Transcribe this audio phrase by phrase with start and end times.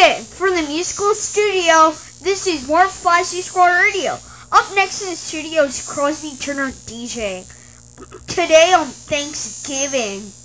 [0.00, 1.90] from the musical studio.
[2.24, 4.12] This is more Flashy Squad Radio.
[4.50, 7.44] Up next in the studio is Crosby Turner DJ.
[8.26, 10.39] Today on Thanksgiving.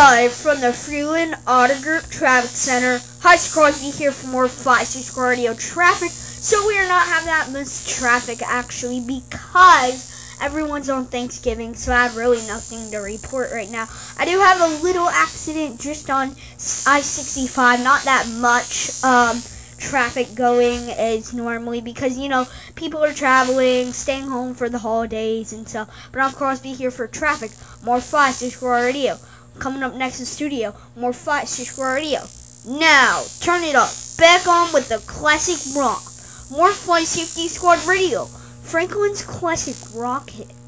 [0.00, 3.04] Live from the Freeland Auto Group Traffic Center.
[3.20, 6.08] Hi, Crosby here for more Squad Radio traffic.
[6.08, 12.04] So we are not having that much traffic actually because everyone's on Thanksgiving, so I
[12.04, 13.88] have really nothing to report right now.
[14.16, 19.42] I do have a little accident just on I-65, not that much um,
[19.76, 25.52] traffic going as normally because you know people are traveling, staying home for the holidays
[25.52, 25.90] and stuff.
[26.10, 27.50] But I'm Crosby here for traffic.
[27.84, 28.32] More Squad
[28.62, 29.18] Radio.
[29.60, 32.20] Coming up next in studio, more Flashy Squad Radio.
[32.66, 33.90] Now, turn it up.
[34.16, 36.02] Back on with the classic rock.
[36.50, 38.24] More Fly Safety Squad Radio.
[38.62, 40.59] Franklin's classic rock hits.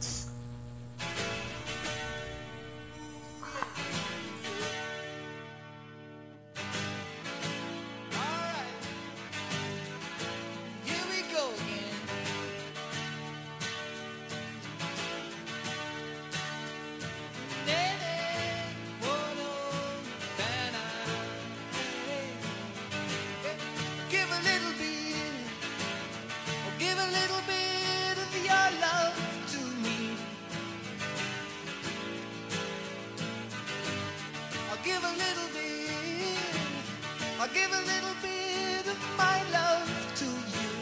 [37.52, 40.72] Give a little bit of my love to you.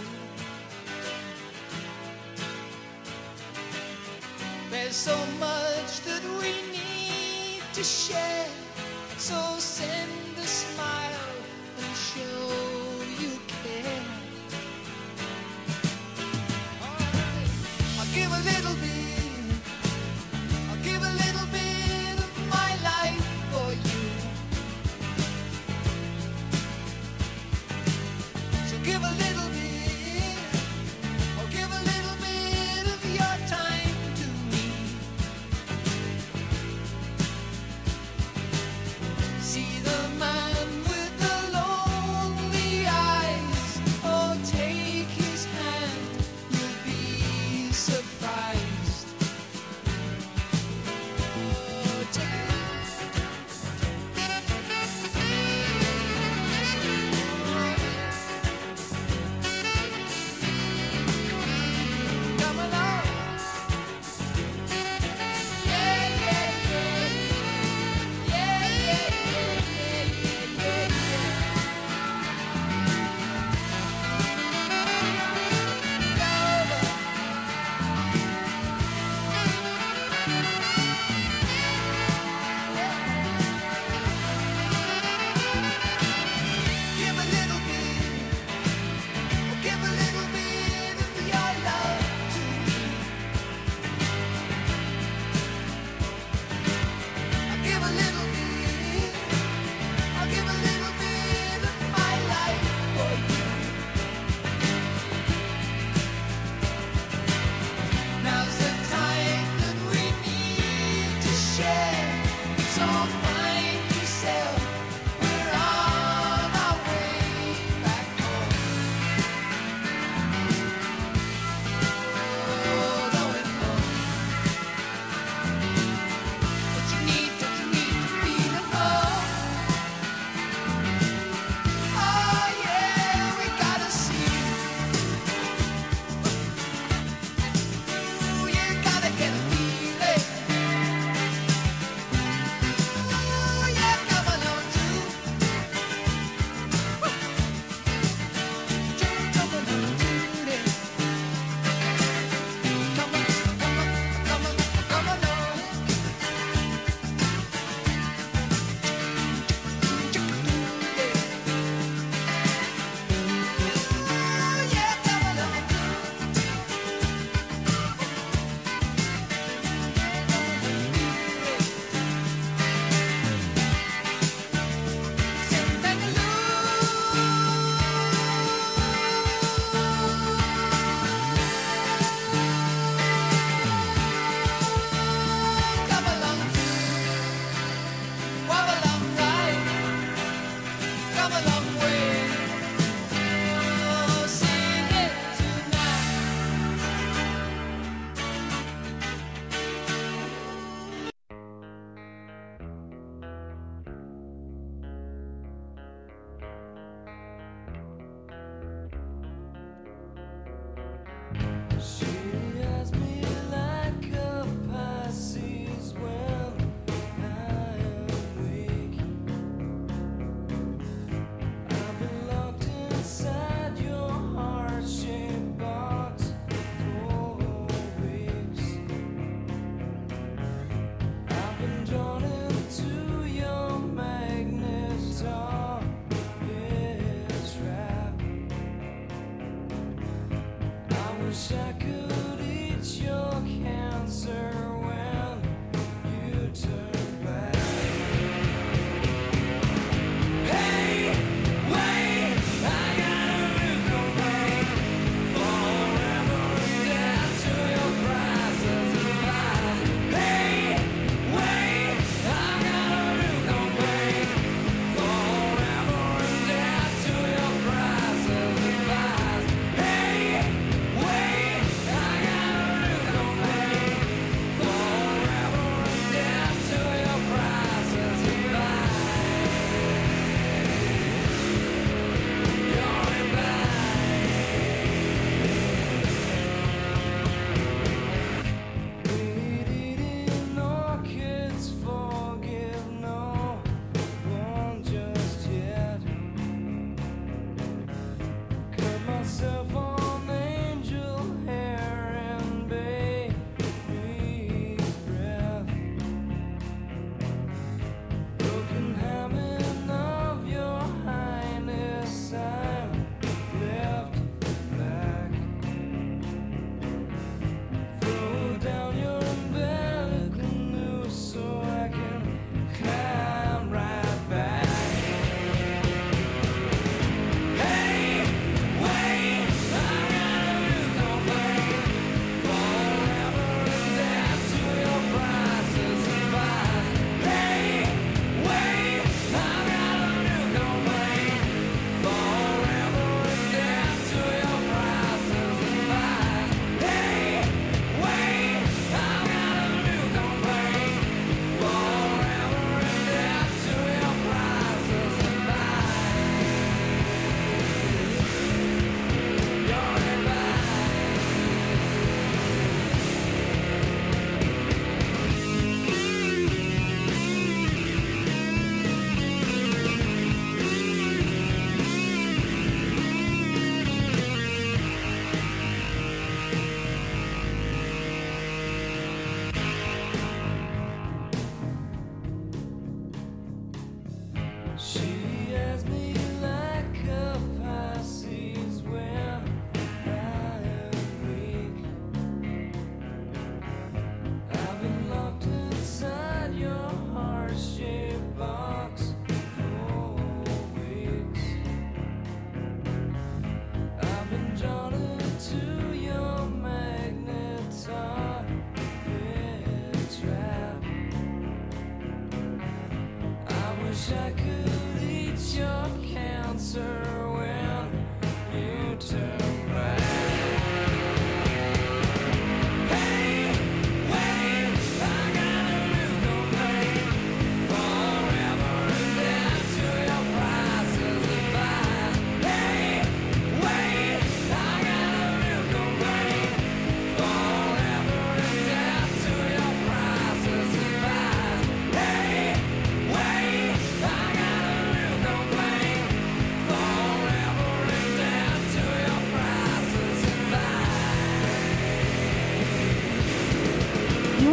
[4.71, 8.50] There's so much that we need to share.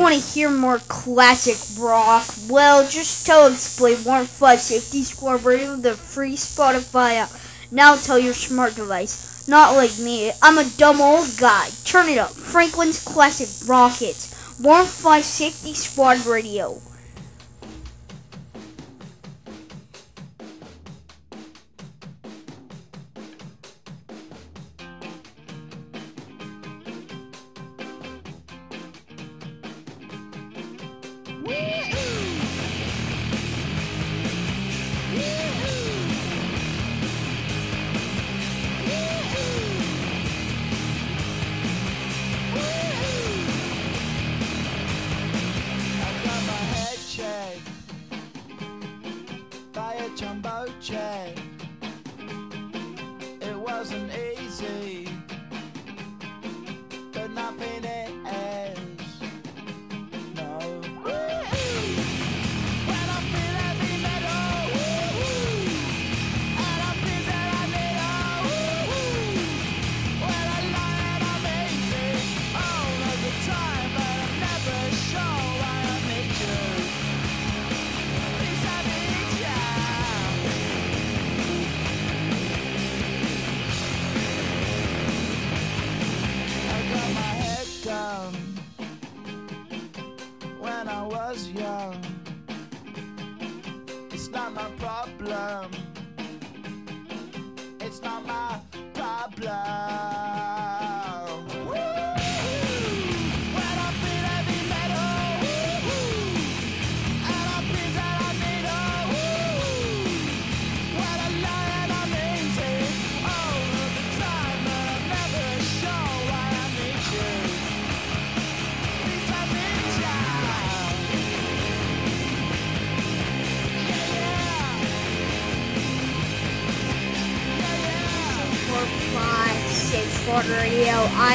[0.07, 2.25] want to hear more classic rock?
[2.49, 7.31] Well, just tell Explain Warm Fuzz Safety Score Radio, the free Spotify app.
[7.71, 9.45] Now tell your smart device.
[9.49, 10.31] Not like me.
[10.41, 11.67] I'm a dumb old guy.
[11.83, 12.31] Turn it up.
[12.31, 14.33] Franklin's Classic Rockets.
[14.61, 16.81] Warm Fuzz Safety Squad Radio.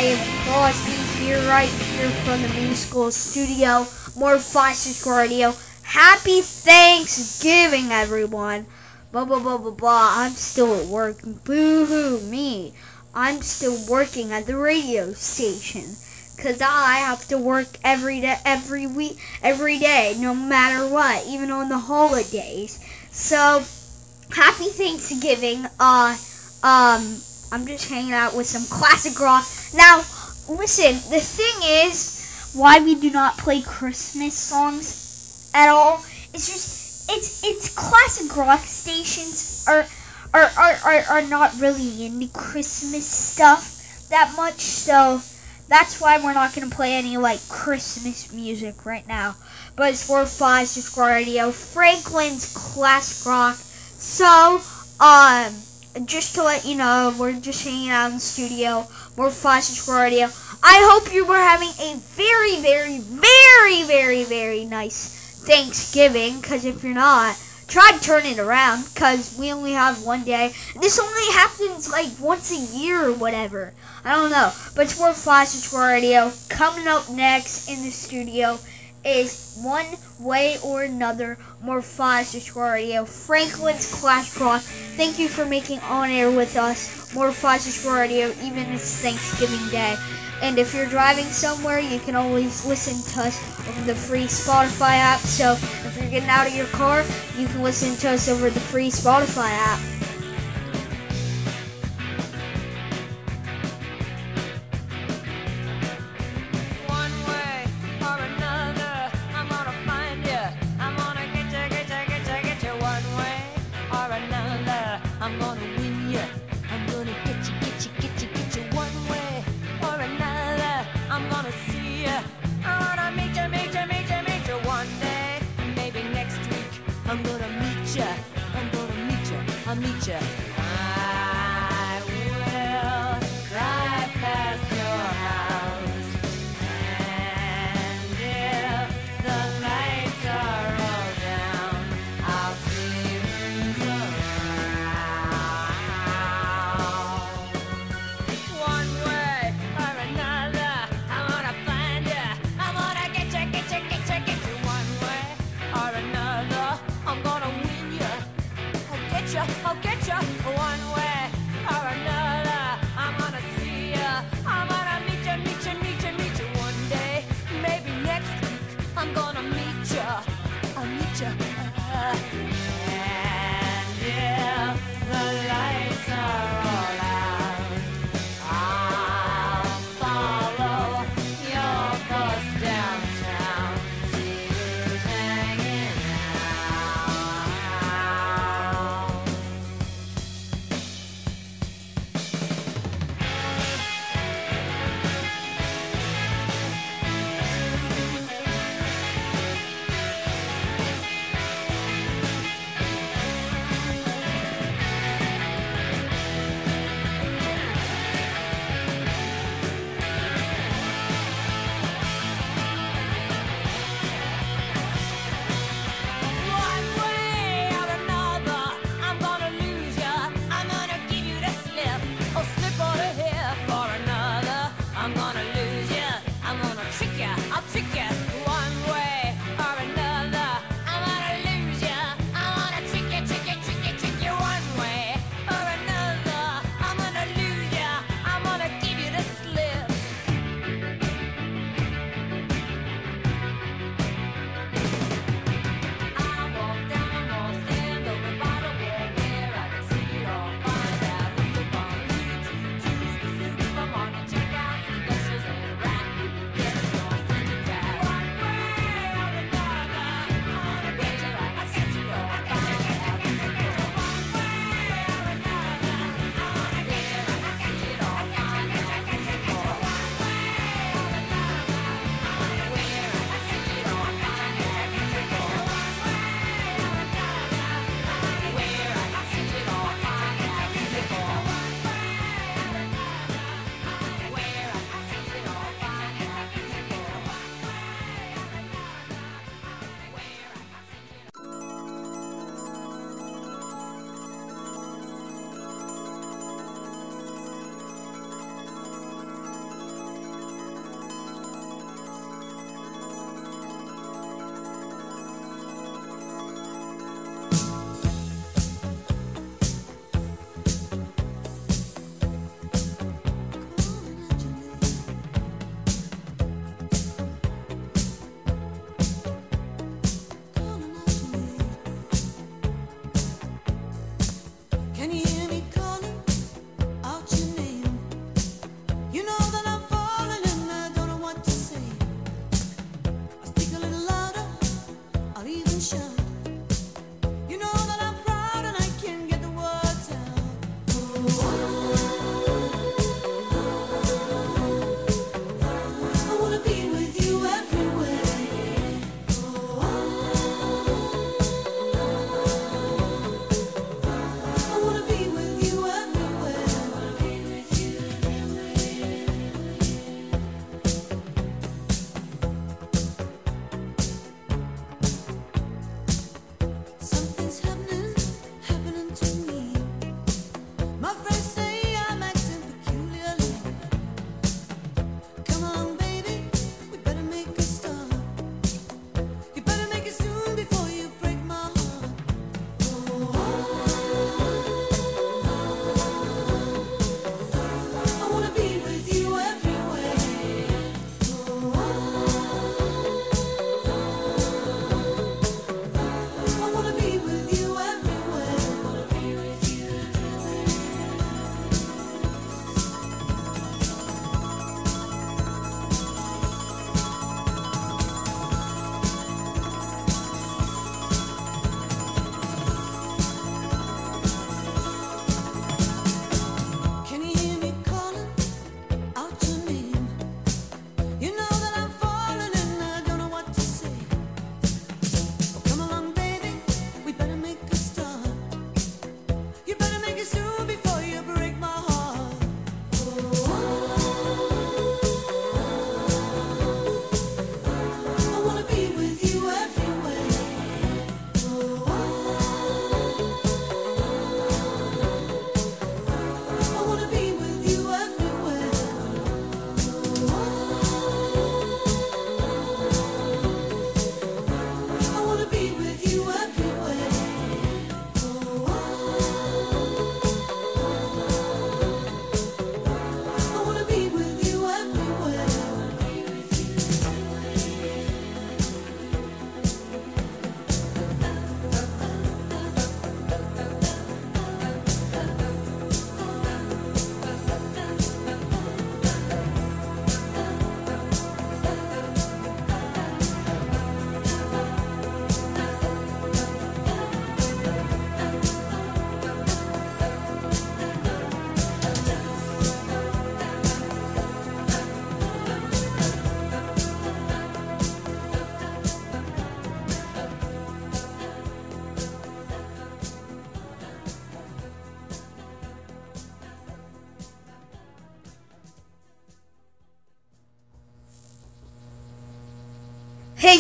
[0.03, 3.87] I am Crosby here, right here from the New School Studio.
[4.17, 5.55] More Star Radio.
[5.85, 8.67] Happy Thanksgiving, everyone.
[9.13, 10.09] Blah blah blah blah blah.
[10.17, 11.23] I'm still at work.
[11.45, 12.75] Boo hoo me.
[13.15, 15.95] I'm still working at the radio station.
[16.37, 21.53] Cause I have to work every day, every week, every day, no matter what, even
[21.53, 22.85] on the holidays.
[23.13, 23.63] So,
[24.35, 25.67] happy Thanksgiving.
[25.79, 26.17] Uh,
[26.65, 27.19] um,
[27.53, 29.45] I'm just hanging out with some classic rock.
[29.75, 29.99] Now,
[30.49, 37.11] listen, the thing is, why we do not play Christmas songs at all, it's just,
[37.11, 39.85] it's, it's classic rock stations are,
[40.33, 45.21] are, are, are, are not really into Christmas stuff that much, so
[45.69, 49.37] that's why we're not going to play any, like, Christmas music right now.
[49.77, 53.57] But it's for 5 Square Radio, Franklin's classic rock.
[53.57, 54.63] So,
[55.01, 55.53] um,
[56.05, 58.87] just to let you know, we're just hanging out in the studio.
[59.17, 60.29] More Flash Radio.
[60.63, 66.41] I hope you were having a very, very, very, very, very nice Thanksgiving.
[66.41, 67.37] Because if you're not,
[67.69, 68.85] try to turn it around.
[68.95, 70.55] Because we only have one day.
[70.81, 73.75] This only happens like once a year or whatever.
[74.05, 74.53] I don't know.
[74.75, 76.33] But more Flash Radio.
[76.49, 78.59] Coming up next in the studio
[79.05, 79.87] is one
[80.19, 83.05] way or another more five star radio.
[83.05, 84.67] Franklin's Clash Cross.
[84.97, 87.15] Thank you for making on air with us.
[87.15, 89.97] More five star radio, even it's Thanksgiving Day.
[90.43, 94.97] And if you're driving somewhere, you can always listen to us over the free Spotify
[94.99, 95.21] app.
[95.21, 97.05] So if you're getting out of your car,
[97.39, 99.92] you can listen to us over the free Spotify app.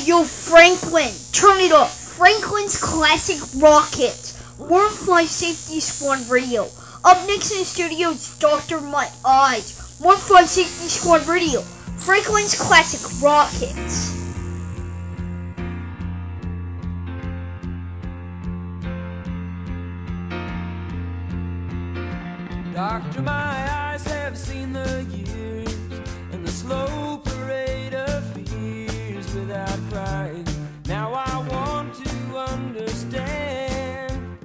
[0.06, 1.98] yo, Franklin, turn it off.
[2.16, 6.68] Franklin's Classic Rockets, Wormfly Safety Squad Radio.
[7.04, 8.80] Up next in the studio is Dr.
[8.80, 11.62] My Eyes, Wormfly Safety Squad Radio,
[11.96, 14.01] Franklin's Classic Rockets.
[30.86, 34.38] Now I want to understand.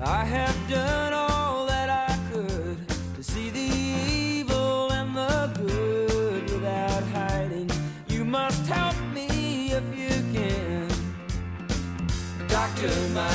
[0.00, 7.02] I have done all that I could to see the evil and the good without
[7.14, 7.68] hiding.
[8.06, 10.88] You must help me if you can.
[12.46, 13.28] Doctor, my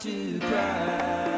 [0.00, 1.35] to cry.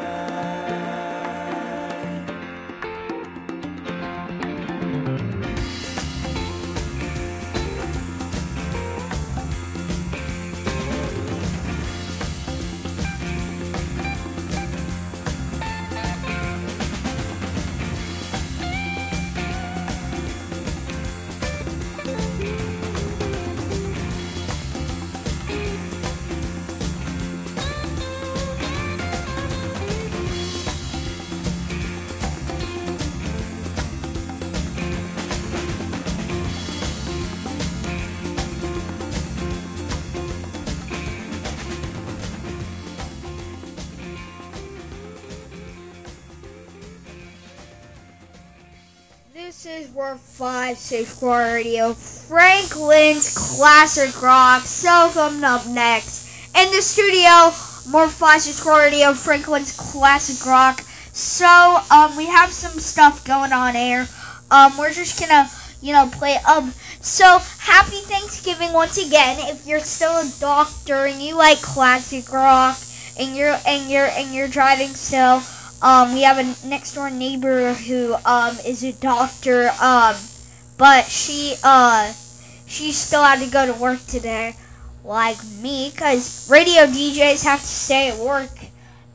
[49.99, 54.61] This is Word 5 Safe Squad Radio, Franklin's Classic Rock.
[54.61, 57.51] So coming up next in the studio,
[57.91, 60.79] more 5 Safe Squad Radio, Franklin's Classic Rock.
[61.11, 64.07] So, um, we have some stuff going on air.
[64.49, 65.49] Um, we're just gonna,
[65.81, 66.37] you know, play.
[66.47, 69.37] Um, so happy Thanksgiving once again.
[69.53, 72.77] If you're still a doctor and you like classic rock,
[73.19, 75.41] and you're and you're and you're driving still,
[75.81, 79.71] um, we have a next door neighbor who um is a doctor.
[79.81, 80.15] Um,
[80.77, 82.11] but she uh
[82.65, 84.55] she still had to go to work today,
[85.03, 88.51] like me, cause radio DJs have to stay at work,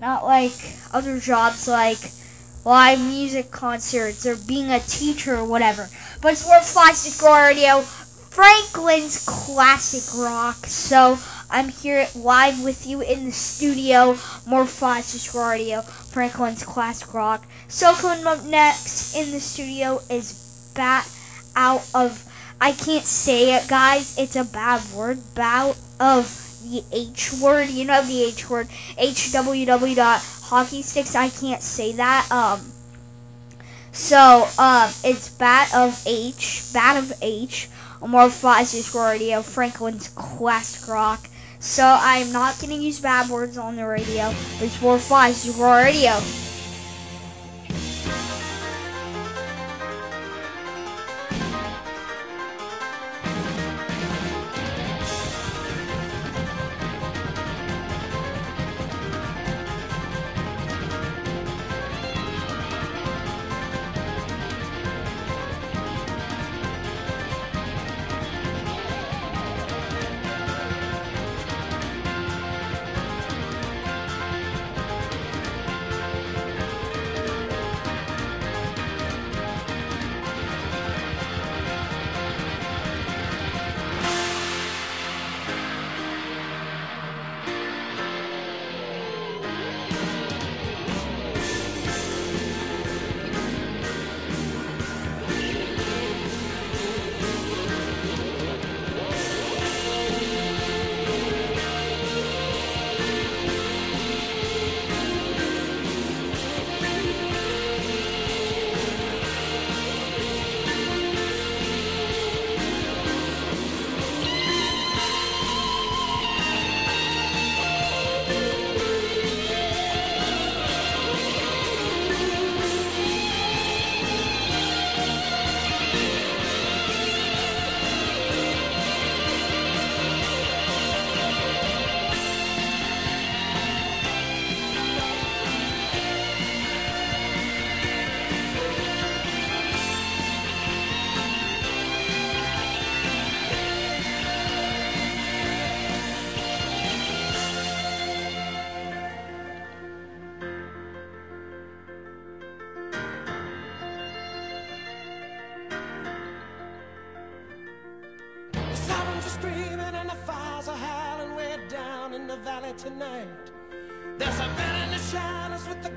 [0.01, 0.53] not like
[0.93, 1.99] other jobs like
[2.65, 5.89] live music concerts or being a teacher or whatever.
[6.23, 10.67] But it's World Classic Radio, Franklin's Classic Rock.
[10.67, 11.19] So
[11.51, 15.83] I'm here live with you in the studio, more Classic Radio,
[16.15, 17.45] Franklin's Classic Rock.
[17.67, 21.11] So coming up next in the studio is Bat
[21.57, 22.31] Out of.
[22.61, 24.17] I can't say it, guys.
[24.17, 25.19] It's a bad word.
[25.35, 27.69] Bout of the H word.
[27.69, 28.69] You know the H word.
[28.97, 31.17] HWW dot hockey sticks.
[31.17, 32.29] I can't say that.
[32.31, 32.61] Um.
[33.91, 36.71] So um, it's Bat of H.
[36.73, 37.69] Bat of H.
[38.07, 41.27] More Classic Radio, Franklin's Classic Rock.
[41.65, 44.35] So I'm not gonna use bad words on the radio.
[44.61, 46.21] It's more Classic Radio.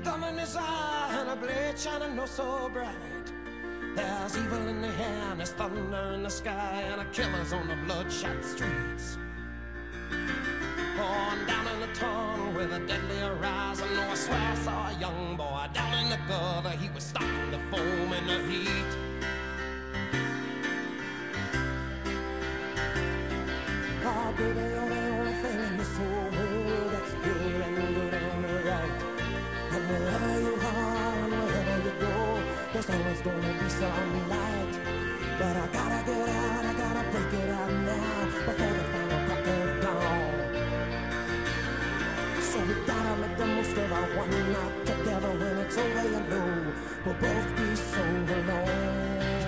[0.04, 3.32] Gun in his eye and a blade shining no so bright.
[3.94, 7.68] There's evil in the air and there's thunder in the sky and a killer's on
[7.68, 9.18] the bloodshot streets.
[11.00, 13.88] On down in the tunnel with a deadly horizon.
[13.92, 16.70] Oh, I swear I saw a young boy down in the gutter.
[16.70, 18.90] He was starting to foam in the heat.
[24.04, 24.87] Oh, baby, you're
[33.18, 34.78] there's gonna be some light.
[35.38, 39.46] But I gotta get out, I gotta break it out now before the final crack
[39.46, 40.34] of dawn.
[42.42, 46.20] So we gotta make the most of our one night together when it's over, you
[46.30, 46.72] know
[47.04, 49.47] we'll both be so alone.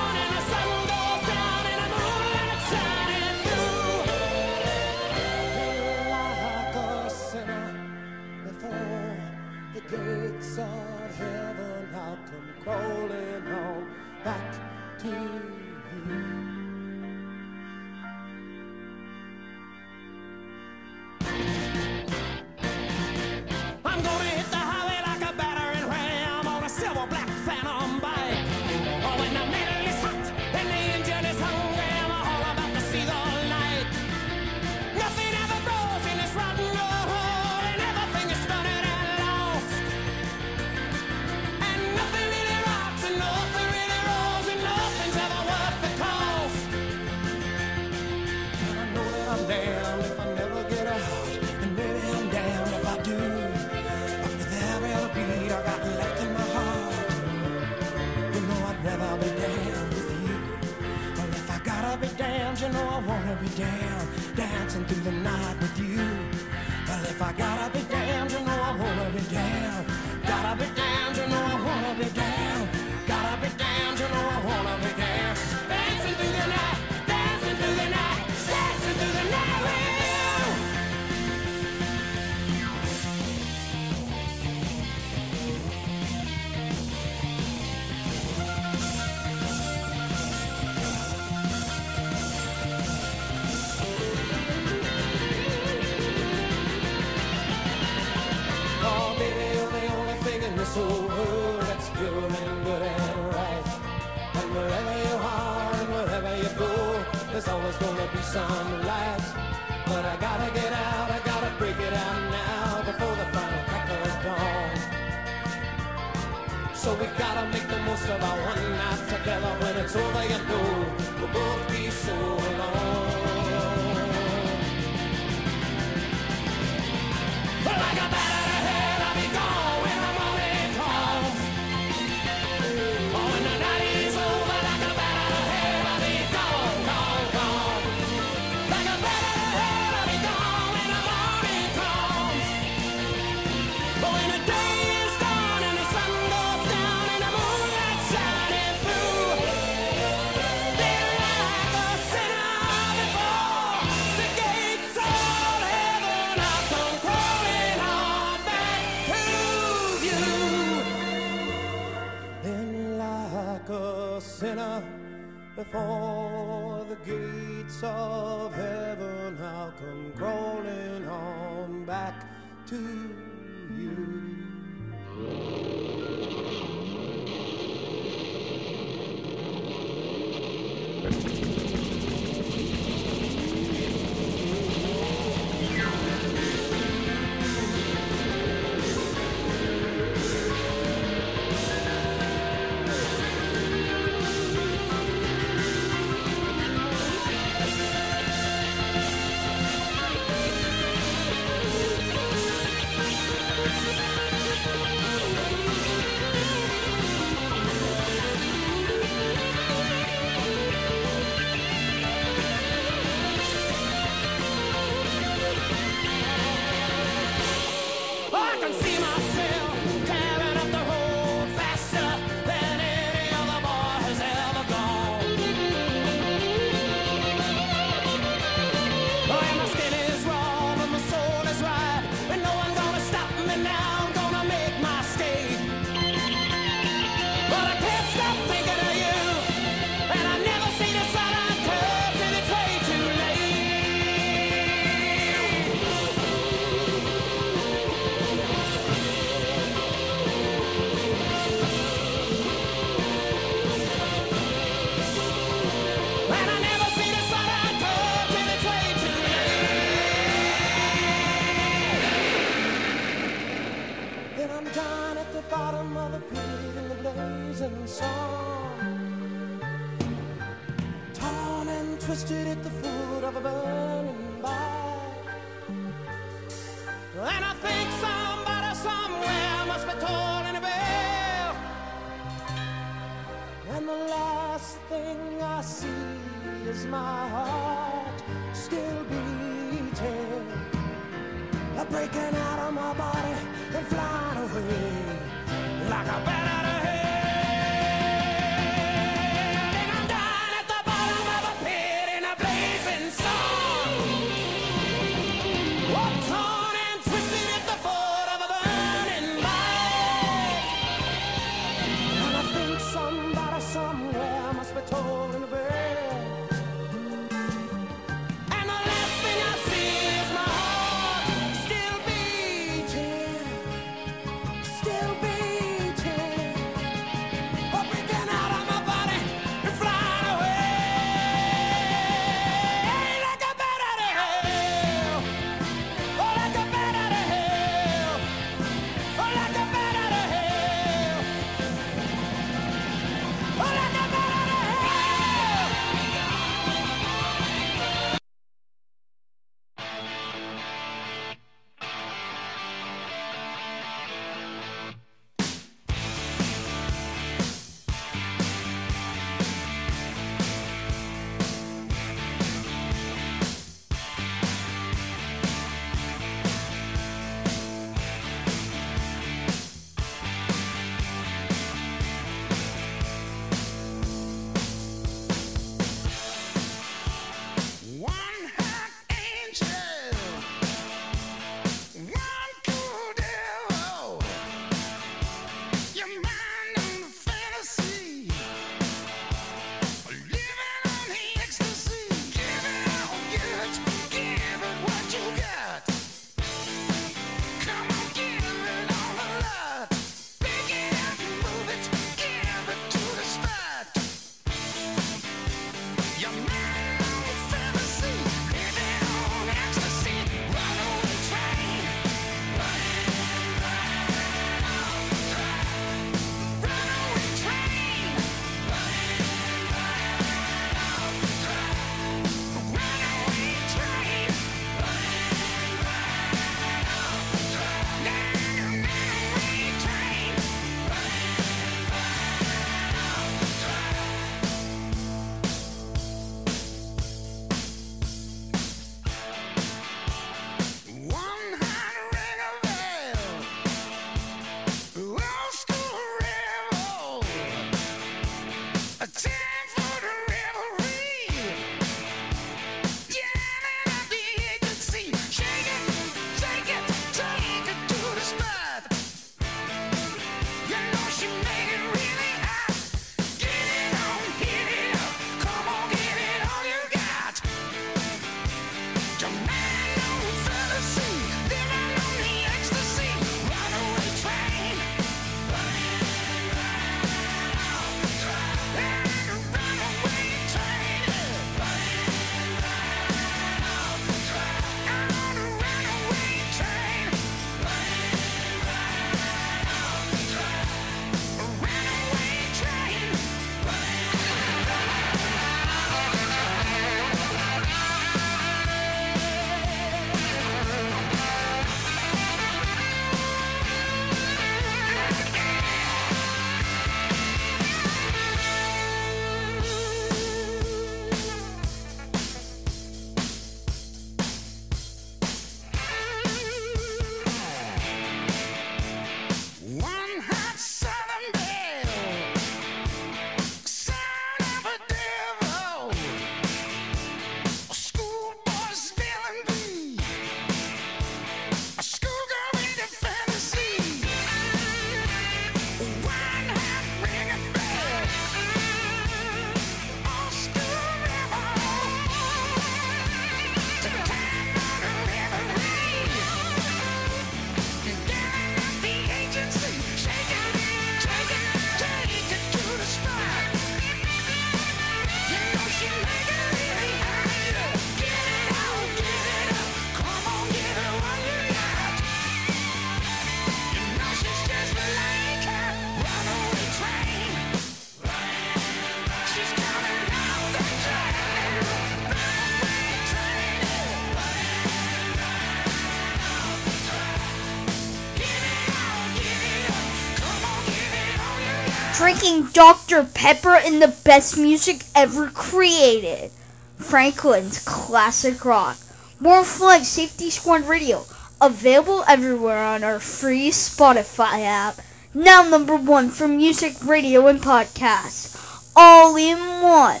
[581.96, 583.04] drinking Dr.
[583.04, 586.30] Pepper and the best music ever created.
[586.76, 588.76] Franklin's Classic Rock.
[589.18, 591.06] More Flag Safety Squad Radio.
[591.40, 594.76] Available everywhere on our free Spotify app.
[595.14, 598.70] Now number one for music, radio, and podcasts.
[598.76, 600.00] All in one.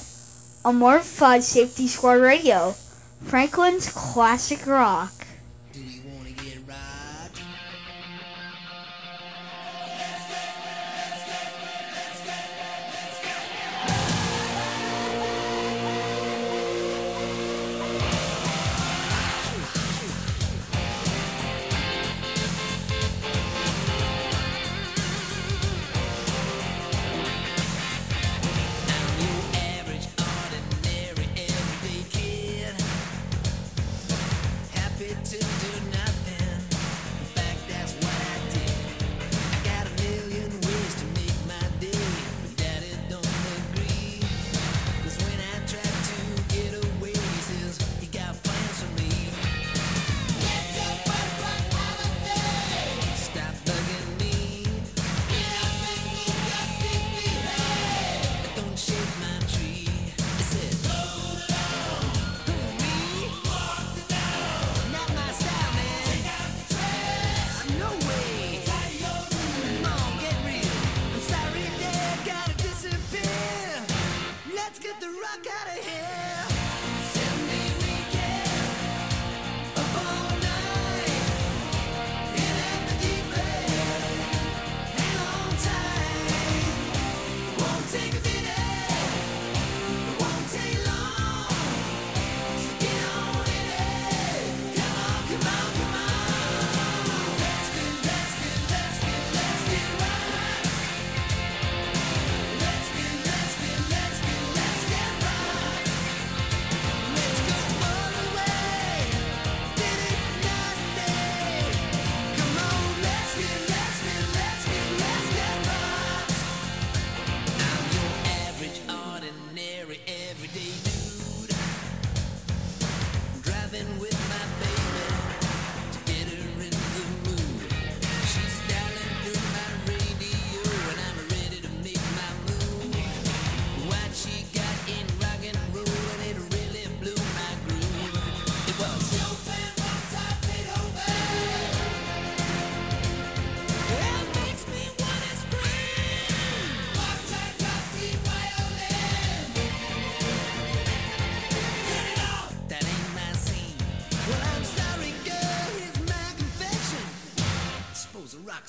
[0.66, 2.74] A More fun Safety Squad Radio.
[3.24, 5.25] Franklin's Classic Rock.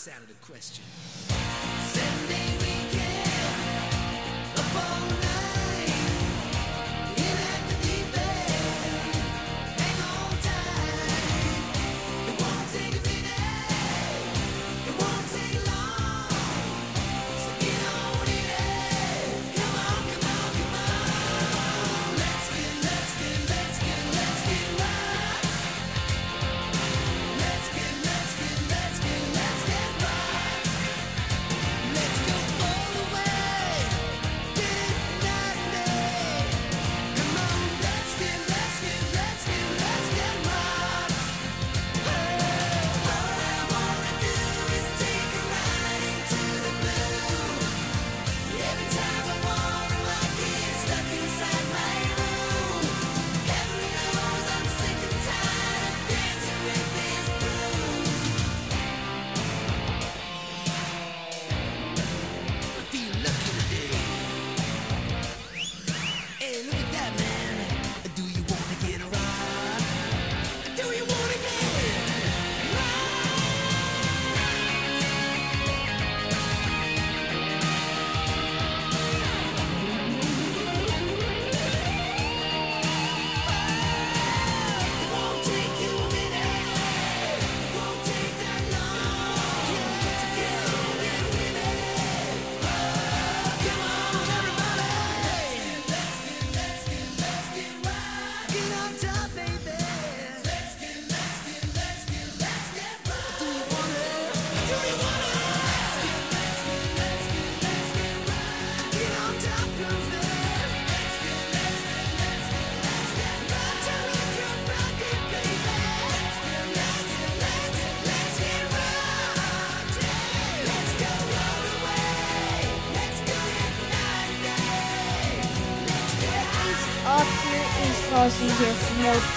[0.10, 0.87] Out of the question.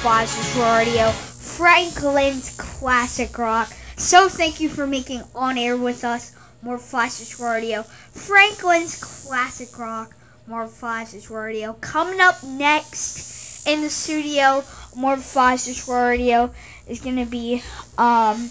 [0.03, 3.71] Fozz's Radio, Franklin's Classic Rock.
[3.99, 10.15] So thank you for making On Air with us, more Fozz's Radio, Franklin's Classic Rock,
[10.47, 11.75] more Fozz's Radio.
[11.75, 14.65] Coming up next in the studio,
[14.97, 16.51] more Fozz's Radio
[16.89, 17.63] is going to be
[17.99, 18.49] um,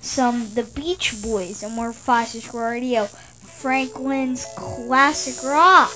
[0.00, 5.90] some The Beach Boys and more Fozz's Radio, Franklin's Classic Rock.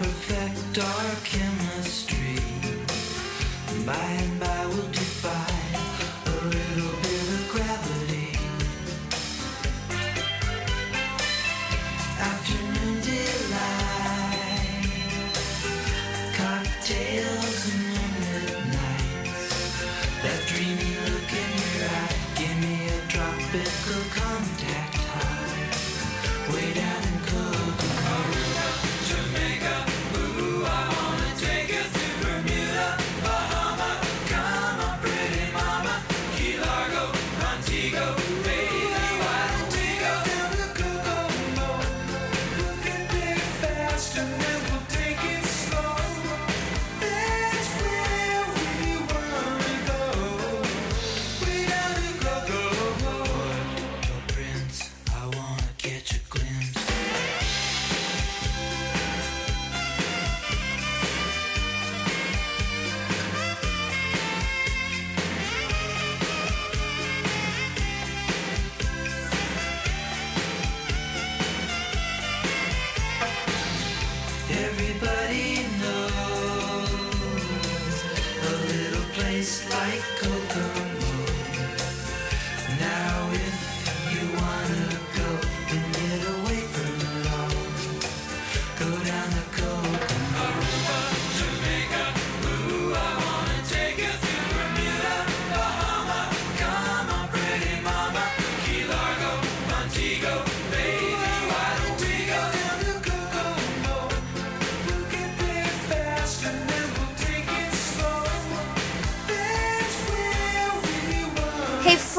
[0.00, 2.38] perfect our chemistry.
[3.84, 4.29] By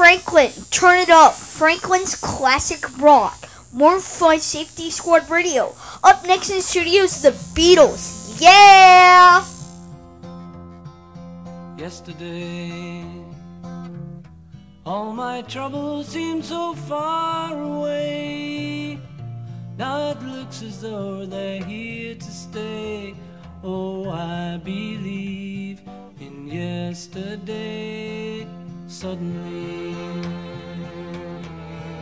[0.02, 1.32] Franklin, turn it up.
[1.32, 3.48] Franklin's Classic Rock.
[3.72, 5.76] More fun Safety Squad Radio.
[6.02, 8.40] Up next in the studio is the Beatles.
[8.40, 9.46] Yeah!
[11.78, 13.04] yesterday.
[14.84, 18.98] All my troubles seem so far away.
[19.78, 23.14] Now it looks as though they're here to stay.
[23.62, 25.80] Oh, I believe
[26.18, 28.48] in yesterday.
[29.02, 29.96] Suddenly,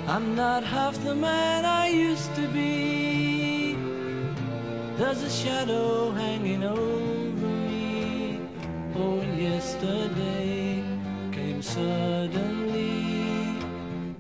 [0.07, 3.75] I'm not half the man I used to be.
[4.99, 8.43] There's a shadow hanging over me.
[8.97, 10.85] Oh, yesterday
[11.33, 12.91] came suddenly.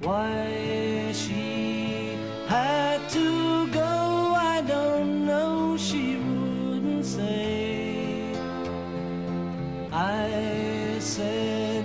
[0.00, 2.16] Why she
[2.48, 5.76] had to go, I don't know.
[5.76, 8.32] She wouldn't say.
[9.92, 11.84] I said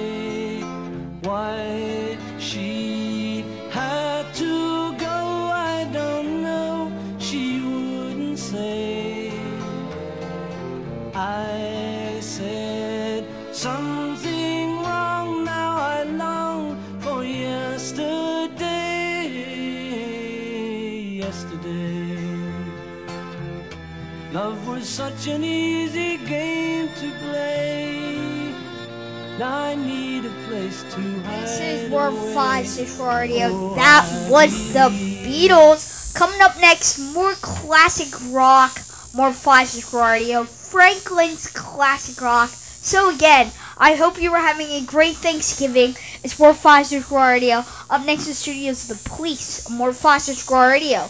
[24.91, 28.53] Such an easy game to play.
[29.39, 31.43] Now I need a place to hide.
[31.43, 33.47] This is War 5 Central Radio.
[33.49, 34.89] Oh, That was the
[35.23, 36.13] Beatles.
[36.13, 38.81] Coming up next, more classic rock,
[39.15, 42.49] more 5 Central Radio, Franklin's classic rock.
[42.49, 45.95] So again, I hope you were having a great Thanksgiving.
[46.21, 47.63] It's more 5 Central Radio.
[47.89, 51.09] Up next in the studio is the police, more 5 Central Radio.